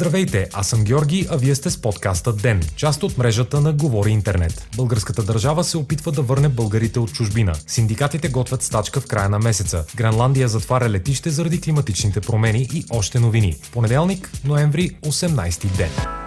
[0.00, 4.10] Здравейте, аз съм Георги, а вие сте с подкаста ДЕН, част от мрежата на Говори
[4.10, 4.68] Интернет.
[4.76, 7.52] Българската държава се опитва да върне българите от чужбина.
[7.66, 9.84] Синдикатите готвят стачка в края на месеца.
[9.96, 13.56] Гренландия затваря летище заради климатичните промени и още новини.
[13.72, 16.19] Понеделник, ноември, 18 ден.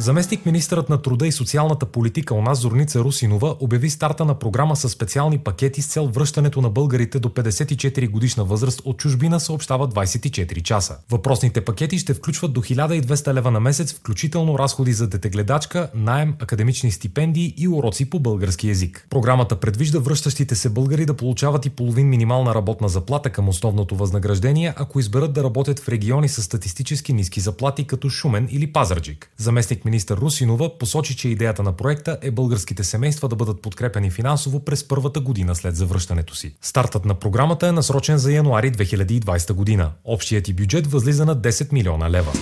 [0.00, 4.76] Заместник министърът на труда и социалната политика у нас Зорница Русинова обяви старта на програма
[4.76, 9.88] с специални пакети с цел връщането на българите до 54 годишна възраст от чужбина съобщава
[9.88, 10.96] 24 часа.
[11.10, 16.90] Въпросните пакети ще включват до 1200 лева на месец, включително разходи за детегледачка, найем, академични
[16.90, 19.06] стипендии и уроци по български язик.
[19.10, 24.74] Програмата предвижда връщащите се българи да получават и половин минимална работна заплата към основното възнаграждение,
[24.76, 29.30] ако изберат да работят в региони с статистически ниски заплати като Шумен или Пазарджик.
[29.36, 34.64] Заместник министър Русинова посочи, че идеята на проекта е българските семейства да бъдат подкрепени финансово
[34.64, 36.54] през първата година след завръщането си.
[36.62, 39.90] Стартът на програмата е насрочен за януари 2020 година.
[40.04, 42.32] Общият и бюджет възлиза на 10 милиона лева.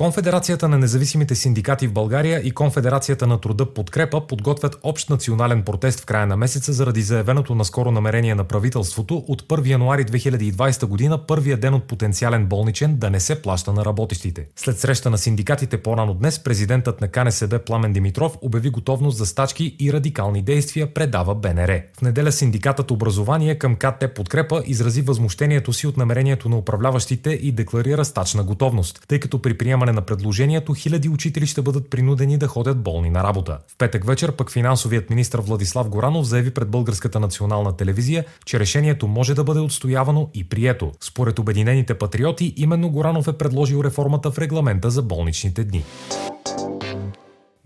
[0.00, 6.00] Конфедерацията на независимите синдикати в България и Конфедерацията на труда Подкрепа подготвят общ национален протест
[6.00, 11.26] в края на месеца заради заявеното наскоро намерение на правителството от 1 януари 2020 година,
[11.26, 14.46] първия ден от потенциален болничен, да не се плаща на работещите.
[14.56, 19.76] След среща на синдикатите по-рано днес, президентът на КНСБ Пламен Димитров обяви готовност за стачки
[19.80, 21.80] и радикални действия, предава БНР.
[21.98, 27.52] В неделя синдикатът образование към КТ Подкрепа изрази възмущението си от намерението на управляващите и
[27.52, 32.38] декларира стачна готовност, тъй като при приемане приемане на предложението, хиляди учители ще бъдат принудени
[32.38, 33.58] да ходят болни на работа.
[33.68, 39.08] В петък вечер пък финансовият министр Владислав Горанов заяви пред Българската национална телевизия, че решението
[39.08, 40.92] може да бъде отстоявано и прието.
[41.00, 45.84] Според Обединените патриоти, именно Горанов е предложил реформата в регламента за болничните дни.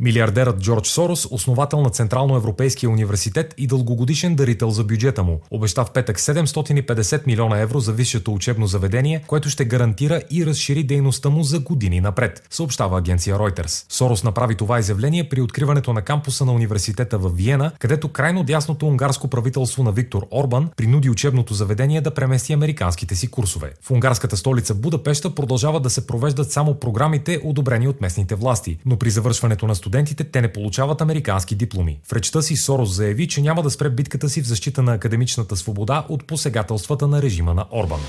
[0.05, 5.91] Милиардерът Джордж Сорос, основател на Централно-Европейския университет и дългогодишен дарител за бюджета му, обеща в
[5.91, 11.42] петък 750 милиона евро за висшето учебно заведение, което ще гарантира и разшири дейността му
[11.42, 13.87] за години напред, съобщава агенция Reuters.
[13.88, 18.86] Сорос направи това изявление при откриването на кампуса на университета в Виена, където крайно дясното
[18.86, 23.72] унгарско правителство на Виктор Орбан принуди учебното заведение да премести американските си курсове.
[23.82, 28.97] В унгарската столица Будапешта продължават да се провеждат само програмите, одобрени от местните власти, но
[28.97, 29.94] при завършването на студентите
[30.32, 32.00] те не получават американски дипломи.
[32.05, 35.56] В речта си Сорос заяви, че няма да спре битката си в защита на академичната
[35.56, 38.00] свобода от посегателствата на режима на Орбан.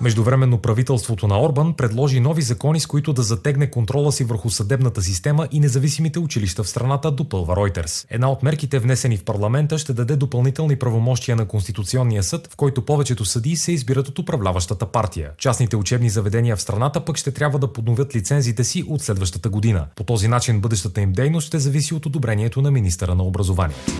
[0.00, 5.02] Междувременно правителството на Орбан предложи нови закони, с които да затегне контрола си върху съдебната
[5.02, 8.06] система и независимите училища в страната, допълва Reuters.
[8.10, 12.84] Една от мерките, внесени в парламента, ще даде допълнителни правомощия на Конституционния съд, в който
[12.84, 15.30] повечето съдии се избират от управляващата партия.
[15.38, 19.86] Частните учебни заведения в страната пък ще трябва да подновят лицензите си от следващата година.
[19.96, 23.92] По този начин бъдещата им дейност ще зависи от одобрението на министъра на образованието.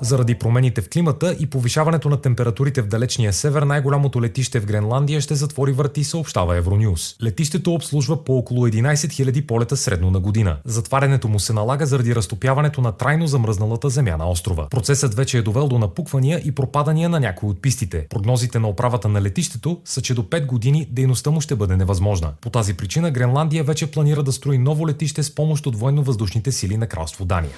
[0.00, 5.20] Заради промените в климата и повишаването на температурите в далечния север, най-голямото летище в Гренландия
[5.20, 7.16] ще затвори врати, съобщава Евронюс.
[7.22, 10.56] Летището обслужва по около 11 000 полета средно на година.
[10.64, 14.68] Затварянето му се налага заради разтопяването на трайно замръзналата земя на острова.
[14.68, 18.06] Процесът вече е довел до напуквания и пропадания на някои от пистите.
[18.10, 22.32] Прогнозите на управата на летището са, че до 5 години дейността му ще бъде невъзможна.
[22.40, 26.76] По тази причина Гренландия вече планира да строи ново летище с помощ от военно-въздушните сили
[26.76, 27.52] на кралство Дания.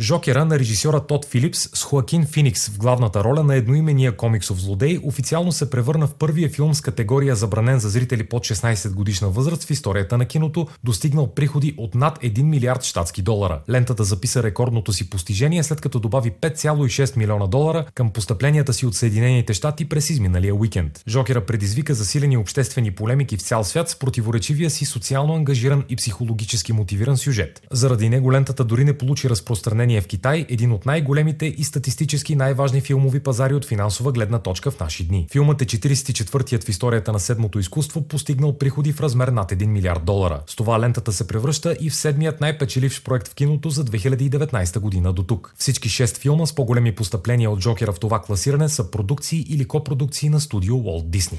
[0.00, 4.98] Жокера на режисьора Тод Филипс с Хоакин Финикс в главната роля на едноимения комиксов злодей
[5.04, 9.64] официално се превърна в първия филм с категория забранен за зрители под 16 годишна възраст
[9.64, 13.60] в историята на киното, достигнал приходи от над 1 милиард щатски долара.
[13.70, 18.94] Лентата записа рекордното си постижение след като добави 5,6 милиона долара към постъпленията си от
[18.94, 21.02] Съединените щати през изминалия уикенд.
[21.08, 26.72] Жокера предизвика засилени обществени полемики в цял свят с противоречивия си социално ангажиран и психологически
[26.72, 27.62] мотивиран сюжет.
[27.70, 32.36] Заради него лентата дори не получи разпространение разпространение в Китай, един от най-големите и статистически
[32.36, 35.26] най-важни филмови пазари от финансова гледна точка в наши дни.
[35.32, 40.04] Филмът е 44-тият в историята на седмото изкуство, постигнал приходи в размер над 1 милиард
[40.04, 40.42] долара.
[40.46, 45.12] С това лентата се превръща и в седмият най-печеливш проект в киното за 2019 година
[45.12, 45.54] до тук.
[45.58, 50.28] Всички 6 филма с по-големи постъпления от Джокера в това класиране са продукции или копродукции
[50.28, 51.38] на студио Walt Disney.